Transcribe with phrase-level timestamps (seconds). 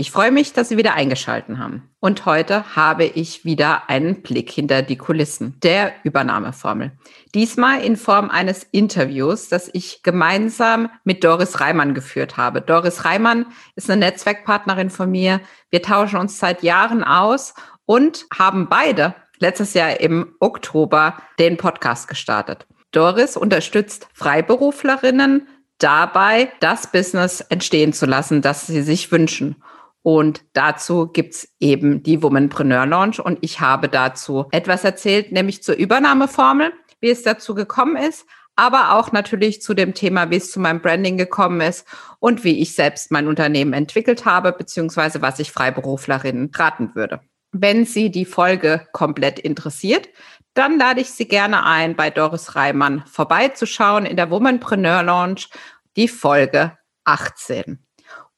[0.00, 1.90] Ich freue mich, dass Sie wieder eingeschalten haben.
[1.98, 6.92] Und heute habe ich wieder einen Blick hinter die Kulissen der Übernahmeformel.
[7.34, 12.60] Diesmal in Form eines Interviews, das ich gemeinsam mit Doris Reimann geführt habe.
[12.60, 15.40] Doris Reimann ist eine Netzwerkpartnerin von mir.
[15.70, 22.06] Wir tauschen uns seit Jahren aus und haben beide letztes Jahr im Oktober den Podcast
[22.06, 22.68] gestartet.
[22.92, 29.56] Doris unterstützt Freiberuflerinnen dabei, das Business entstehen zu lassen, das sie sich wünschen.
[30.02, 33.20] Und dazu gibt's eben die Womanpreneur Launch.
[33.20, 38.94] Und ich habe dazu etwas erzählt, nämlich zur Übernahmeformel, wie es dazu gekommen ist, aber
[38.94, 41.86] auch natürlich zu dem Thema, wie es zu meinem Branding gekommen ist
[42.18, 47.20] und wie ich selbst mein Unternehmen entwickelt habe, beziehungsweise was ich Freiberuflerinnen raten würde.
[47.52, 50.08] Wenn Sie die Folge komplett interessiert,
[50.54, 55.50] dann lade ich Sie gerne ein, bei Doris Reimann vorbeizuschauen in der Womanpreneur Launch,
[55.96, 57.87] die Folge 18.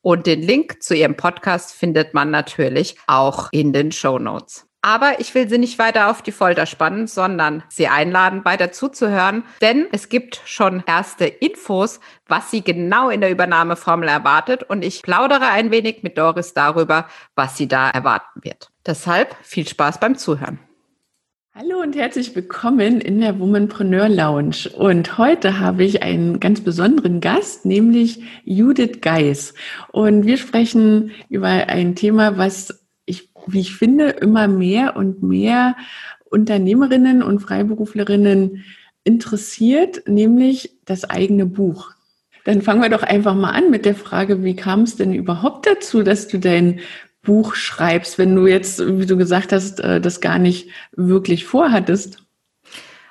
[0.03, 4.67] Und den Link zu Ihrem Podcast findet man natürlich auch in den Show Notes.
[4.83, 9.45] Aber ich will Sie nicht weiter auf die Folter spannen, sondern Sie einladen, weiter zuzuhören,
[9.61, 15.03] denn es gibt schon erste Infos, was Sie genau in der Übernahmeformel erwartet und ich
[15.03, 18.71] plaudere ein wenig mit Doris darüber, was sie da erwarten wird.
[18.87, 20.59] Deshalb viel Spaß beim Zuhören.
[21.53, 24.71] Hallo und herzlich willkommen in der Womanpreneur Lounge.
[24.79, 29.55] Und heute habe ich einen ganz besonderen Gast, nämlich Judith Geis.
[29.91, 35.77] Und wir sprechen über ein Thema, was ich, wie ich finde, immer mehr und mehr
[36.31, 38.65] Unternehmerinnen und Freiberuflerinnen
[39.03, 41.91] interessiert, nämlich das eigene Buch.
[42.45, 45.67] Dann fangen wir doch einfach mal an mit der Frage, wie kam es denn überhaupt
[45.67, 46.79] dazu, dass du dein
[47.23, 52.25] Buch schreibst, wenn du jetzt, wie du gesagt hast, äh, das gar nicht wirklich vorhattest?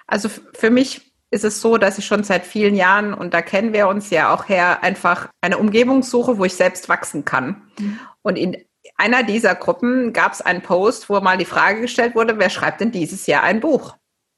[0.07, 3.73] Also für mich ist es so, dass ich schon seit vielen Jahren, und da kennen
[3.73, 7.61] wir uns ja auch her, einfach eine Umgebung suche, wo ich selbst wachsen kann.
[7.77, 7.99] Mhm.
[8.23, 8.57] Und in
[8.95, 12.81] einer dieser Gruppen gab es einen Post, wo mal die Frage gestellt wurde, wer schreibt
[12.81, 13.95] denn dieses Jahr ein Buch?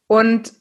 [0.08, 0.54] Und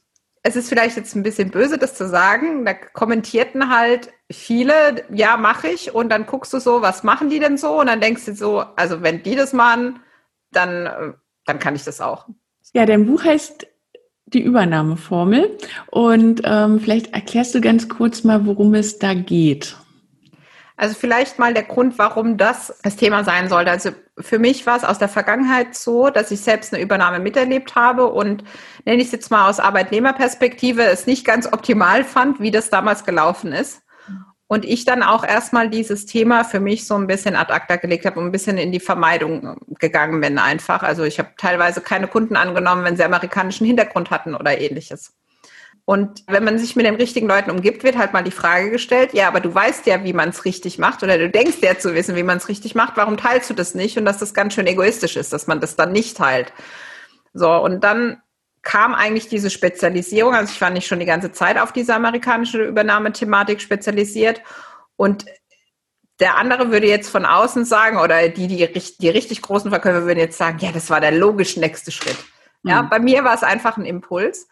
[0.43, 2.65] es ist vielleicht jetzt ein bisschen böse, das zu sagen.
[2.65, 5.95] Da kommentierten halt viele, ja, mache ich.
[5.95, 7.81] Und dann guckst du so, was machen die denn so?
[7.81, 10.01] Und dann denkst du so, also wenn die das machen,
[10.53, 11.13] dann, äh,
[11.47, 12.27] dann kann ich das auch.
[12.73, 13.67] Ja, dein Buch heißt
[14.27, 15.59] die Übernahmeformel.
[15.91, 19.77] Und ähm, vielleicht erklärst du ganz kurz mal, worum es da geht.
[20.77, 23.71] Also vielleicht mal der Grund, warum das das Thema sein sollte.
[23.71, 27.75] Also für mich war es aus der Vergangenheit so, dass ich selbst eine Übernahme miterlebt
[27.75, 28.45] habe und
[28.87, 33.05] nenne ich es jetzt mal aus Arbeitnehmerperspektive, es nicht ganz optimal fand, wie das damals
[33.05, 33.83] gelaufen ist.
[34.53, 38.05] Und ich dann auch erstmal dieses Thema für mich so ein bisschen ad acta gelegt
[38.05, 40.83] habe und ein bisschen in die Vermeidung gegangen bin einfach.
[40.83, 45.15] Also ich habe teilweise keine Kunden angenommen, wenn sie amerikanischen Hintergrund hatten oder ähnliches.
[45.85, 49.15] Und wenn man sich mit den richtigen Leuten umgibt, wird halt mal die Frage gestellt,
[49.15, 51.95] ja, aber du weißt ja, wie man es richtig macht oder du denkst ja zu
[51.95, 53.99] wissen, wie man es richtig macht, warum teilst du das nicht?
[53.99, 56.53] Und dass das ganz schön egoistisch ist, dass man das dann nicht teilt.
[57.35, 58.21] So, und dann
[58.63, 62.63] kam eigentlich diese Spezialisierung, also ich war nicht schon die ganze Zeit auf diese amerikanische
[62.63, 64.43] Übernahmethematik spezialisiert
[64.97, 65.25] und
[66.21, 70.19] der andere würde jetzt von außen sagen, oder die, die, die richtig großen Verkäufer würden
[70.19, 72.19] jetzt sagen, ja, das war der logisch nächste Schritt.
[72.63, 72.91] Ja, mhm.
[72.91, 74.47] bei mir war es einfach ein Impuls.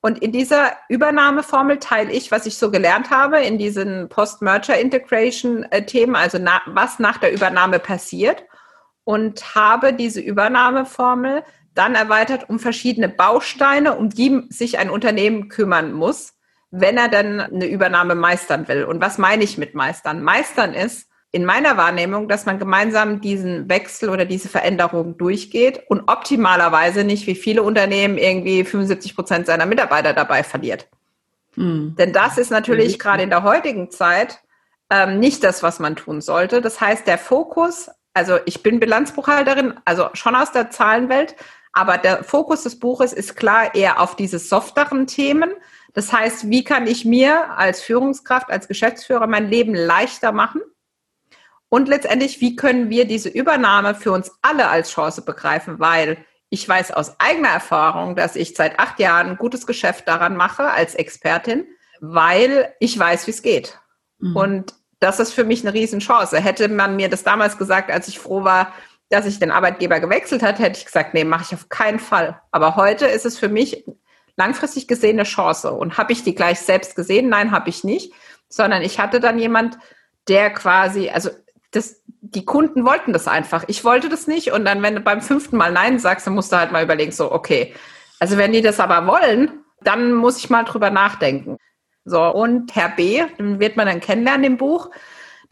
[0.00, 6.38] Und in dieser Übernahmeformel teile ich, was ich so gelernt habe in diesen Post-Merger-Integration-Themen, also
[6.38, 8.44] na, was nach der Übernahme passiert
[9.04, 11.44] und habe diese Übernahmeformel
[11.74, 16.34] dann erweitert um verschiedene Bausteine, um die sich ein Unternehmen kümmern muss,
[16.70, 18.84] wenn er dann eine Übernahme meistern will.
[18.84, 20.22] Und was meine ich mit meistern?
[20.22, 26.04] Meistern ist, in meiner Wahrnehmung, dass man gemeinsam diesen Wechsel oder diese Veränderung durchgeht und
[26.06, 30.86] optimalerweise nicht wie viele Unternehmen irgendwie 75 Prozent seiner Mitarbeiter dabei verliert.
[31.56, 31.96] Mhm.
[31.98, 34.38] Denn das ist natürlich gerade in der heutigen Zeit
[34.90, 36.60] ähm, nicht das, was man tun sollte.
[36.60, 41.34] Das heißt, der Fokus, also ich bin Bilanzbuchhalterin, also schon aus der Zahlenwelt,
[41.74, 45.50] aber der Fokus des Buches ist klar eher auf diese softeren Themen.
[45.92, 50.62] Das heißt, wie kann ich mir als Führungskraft, als Geschäftsführer mein Leben leichter machen?
[51.68, 55.80] Und letztendlich, wie können wir diese Übernahme für uns alle als Chance begreifen?
[55.80, 56.18] Weil
[56.48, 60.70] ich weiß aus eigener Erfahrung, dass ich seit acht Jahren ein gutes Geschäft daran mache
[60.70, 61.66] als Expertin,
[62.00, 63.80] weil ich weiß, wie es geht.
[64.18, 64.36] Mhm.
[64.36, 66.40] Und das ist für mich eine Riesenchance.
[66.40, 68.72] Hätte man mir das damals gesagt, als ich froh war,
[69.14, 72.40] dass ich den Arbeitgeber gewechselt hat, hätte ich gesagt, nee, mache ich auf keinen Fall.
[72.50, 73.84] Aber heute ist es für mich
[74.36, 75.72] langfristig gesehen eine Chance.
[75.72, 77.28] Und habe ich die gleich selbst gesehen?
[77.28, 78.12] Nein, habe ich nicht.
[78.48, 79.78] Sondern ich hatte dann jemand,
[80.28, 81.30] der quasi, also
[81.70, 83.64] das, die Kunden wollten das einfach.
[83.68, 84.52] Ich wollte das nicht.
[84.52, 87.12] Und dann, wenn du beim fünften Mal Nein sagst, dann musst du halt mal überlegen,
[87.12, 87.74] so, okay.
[88.18, 91.58] Also wenn die das aber wollen, dann muss ich mal drüber nachdenken.
[92.04, 94.90] So, und Herr B, den wird man dann kennenlernen im Buch,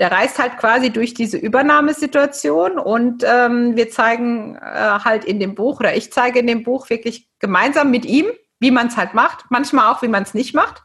[0.03, 5.55] der reist halt quasi durch diese Übernahmesituation und ähm, wir zeigen äh, halt in dem
[5.55, 8.27] Buch oder ich zeige in dem Buch wirklich gemeinsam mit ihm,
[8.59, 10.83] wie man es halt macht, manchmal auch, wie man es nicht macht.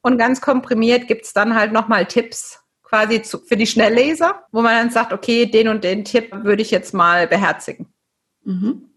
[0.00, 4.60] Und ganz komprimiert gibt es dann halt nochmal Tipps quasi zu, für die Schnellleser, wo
[4.60, 7.94] man dann sagt, okay, den und den Tipp würde ich jetzt mal beherzigen.
[8.42, 8.88] Mhm.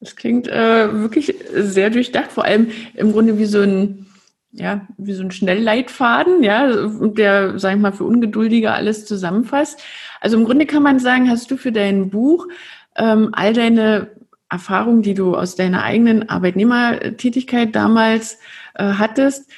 [0.00, 4.06] Das klingt äh, wirklich sehr durchdacht, vor allem im Grunde wie so ein,
[4.52, 9.80] ja, wie so ein Schnellleitfaden, ja, der, sag ich mal, für Ungeduldige alles zusammenfasst.
[10.20, 12.48] Also im Grunde kann man sagen, hast du für dein Buch
[12.96, 14.10] ähm, all deine
[14.48, 18.38] Erfahrungen, die du aus deiner eigenen Arbeitnehmertätigkeit damals
[18.74, 19.48] äh, hattest,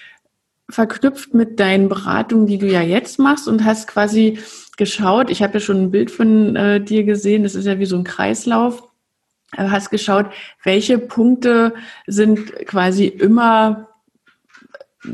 [0.68, 4.38] verknüpft mit deinen Beratungen, die du ja jetzt machst und hast quasi
[4.76, 7.86] geschaut, ich habe ja schon ein Bild von äh, dir gesehen, das ist ja wie
[7.86, 8.82] so ein Kreislauf,
[9.56, 10.26] äh, hast geschaut,
[10.62, 11.74] welche Punkte
[12.06, 13.88] sind quasi immer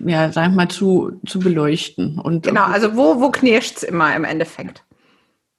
[0.05, 2.19] ja, sag ich mal, zu, zu beleuchten.
[2.19, 4.85] Und genau, also wo, wo knirscht es immer im Endeffekt?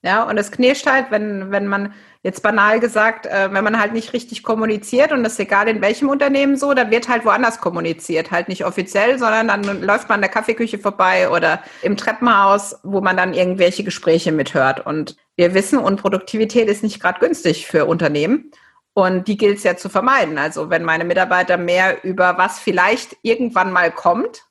[0.02, 1.92] Ja, und es knirscht halt, wenn, wenn man
[2.22, 5.82] jetzt banal gesagt, äh, wenn man halt nicht richtig kommuniziert und das ist egal in
[5.82, 10.18] welchem Unternehmen so, dann wird halt woanders kommuniziert, halt nicht offiziell, sondern dann läuft man
[10.18, 14.86] in der Kaffeeküche vorbei oder im Treppenhaus, wo man dann irgendwelche Gespräche mithört.
[14.86, 18.50] Und wir wissen, Unproduktivität ist nicht gerade günstig für Unternehmen.
[18.92, 20.36] Und die gilt es ja zu vermeiden.
[20.38, 24.42] Also wenn meine Mitarbeiter mehr über was vielleicht irgendwann mal kommt,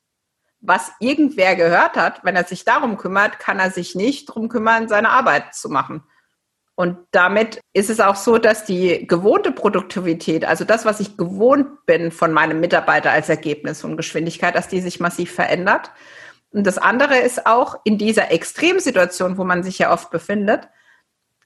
[0.61, 4.87] was irgendwer gehört hat, wenn er sich darum kümmert, kann er sich nicht darum kümmern,
[4.87, 6.03] seine Arbeit zu machen.
[6.75, 11.85] Und damit ist es auch so, dass die gewohnte Produktivität, also das, was ich gewohnt
[11.85, 15.91] bin von meinem Mitarbeiter als Ergebnis und Geschwindigkeit, dass die sich massiv verändert.
[16.51, 20.69] Und das andere ist auch in dieser Extremsituation, wo man sich ja oft befindet,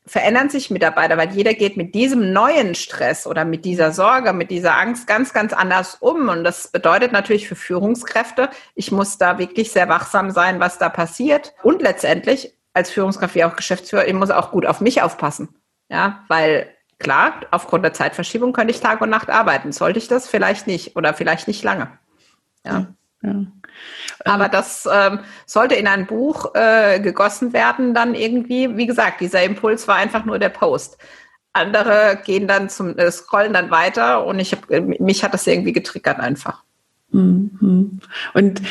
[0.06, 4.52] verändern sich Mitarbeiter, weil jeder geht mit diesem neuen Stress oder mit dieser Sorge, mit
[4.52, 6.30] dieser Angst ganz, ganz anders um.
[6.30, 10.90] Und das bedeutet natürlich für Führungskräfte, ich muss da wirklich sehr wachsam sein, was da
[10.90, 11.54] passiert.
[11.64, 15.56] Und letztendlich als Führungskraft wie auch Geschäftsführer, ich muss auch gut auf mich aufpassen.
[15.90, 19.72] Ja, weil klar, aufgrund der Zeitverschiebung könnte ich Tag und Nacht arbeiten.
[19.72, 20.28] Sollte ich das?
[20.28, 21.98] Vielleicht nicht oder vielleicht nicht lange.
[22.66, 22.88] Ja.
[23.24, 23.46] Ja.
[24.26, 28.78] Aber das ähm, sollte in ein Buch äh, gegossen werden, dann irgendwie.
[28.78, 30.98] Wie gesagt, dieser Impuls war einfach nur der Post.
[31.54, 35.74] Andere gehen dann zum äh, Scrollen dann weiter und ich hab, mich hat das irgendwie
[35.74, 36.64] getriggert einfach.
[37.12, 38.00] Mhm.
[38.34, 38.62] Und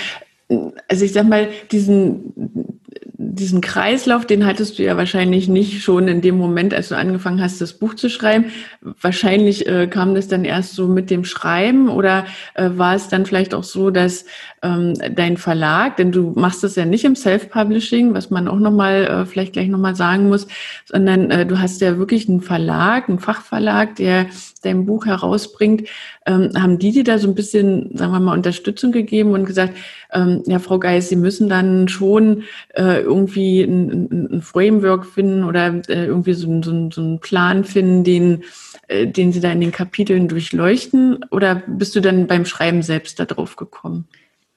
[0.88, 2.80] also ich sag mal, diesen
[3.14, 7.40] diesen Kreislauf, den hattest du ja wahrscheinlich nicht schon in dem Moment, als du angefangen
[7.40, 8.46] hast, das Buch zu schreiben.
[8.80, 13.26] Wahrscheinlich äh, kam das dann erst so mit dem Schreiben oder äh, war es dann
[13.26, 14.24] vielleicht auch so, dass
[14.62, 19.04] ähm, dein Verlag, denn du machst das ja nicht im Self-Publishing, was man auch nochmal,
[19.04, 20.46] äh, vielleicht gleich nochmal sagen muss,
[20.84, 24.26] sondern äh, du hast ja wirklich einen Verlag, einen Fachverlag, der
[24.62, 25.88] dein Buch herausbringt.
[26.24, 29.76] Ähm, haben die dir da so ein bisschen, sagen wir mal, Unterstützung gegeben und gesagt,
[30.12, 35.82] ähm, ja, Frau Geis, Sie müssen dann schon äh, irgendwie ein, ein, Framework finden oder
[35.88, 38.44] äh, irgendwie so, so, so einen Plan finden, den,
[38.88, 41.24] äh, den Sie da in den Kapiteln durchleuchten?
[41.30, 44.08] Oder bist du dann beim Schreiben selbst da drauf gekommen?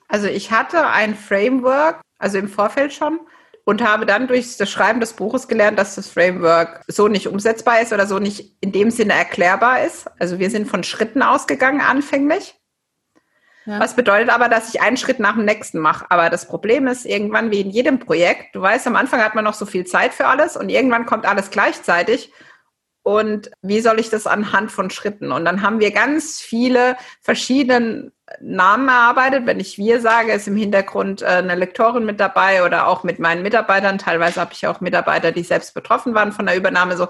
[0.07, 3.19] Also ich hatte ein Framework, also im Vorfeld schon,
[3.65, 7.81] und habe dann durch das Schreiben des Buches gelernt, dass das Framework so nicht umsetzbar
[7.81, 10.05] ist oder so nicht in dem Sinne erklärbar ist.
[10.19, 12.55] Also wir sind von Schritten ausgegangen anfänglich.
[13.65, 13.79] Ja.
[13.79, 16.05] Was bedeutet aber, dass ich einen Schritt nach dem nächsten mache.
[16.09, 19.43] Aber das Problem ist irgendwann wie in jedem Projekt, du weißt, am Anfang hat man
[19.43, 22.31] noch so viel Zeit für alles und irgendwann kommt alles gleichzeitig.
[23.01, 25.31] Und wie soll ich das anhand von Schritten?
[25.31, 29.45] Und dann haben wir ganz viele verschiedene Namen erarbeitet.
[29.45, 33.19] Wenn ich wir sage, ist im Hintergrund äh, eine Lektorin mit dabei oder auch mit
[33.19, 33.99] meinen Mitarbeitern.
[33.99, 36.97] Teilweise habe ich auch Mitarbeiter, die selbst betroffen waren von der Übernahme.
[36.97, 37.07] So,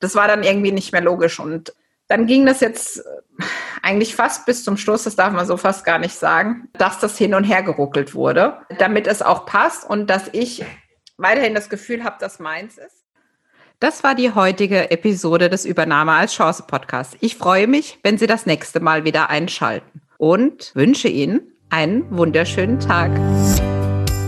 [0.00, 1.38] das war dann irgendwie nicht mehr logisch.
[1.38, 1.72] Und
[2.08, 3.44] dann ging das jetzt äh,
[3.82, 7.18] eigentlich fast bis zum Schluss, das darf man so fast gar nicht sagen, dass das
[7.18, 10.64] hin und her geruckelt wurde, damit es auch passt und dass ich
[11.16, 13.02] weiterhin das Gefühl habe, dass meins ist.
[13.80, 17.16] Das war die heutige Episode des Übernahme als Chance Podcasts.
[17.20, 22.78] Ich freue mich, wenn Sie das nächste Mal wieder einschalten und wünsche Ihnen einen wunderschönen
[22.78, 23.10] Tag.